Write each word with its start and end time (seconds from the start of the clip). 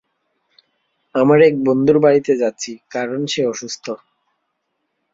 আমার 1.15 1.39
এক 1.41 1.55
বন্ধুর 1.65 1.97
বাড়িতে 1.99 2.33
যাচ্ছি, 2.37 2.71
কারণ 2.89 3.19
সে 3.25 3.41
অসুস্থ। 3.45 3.85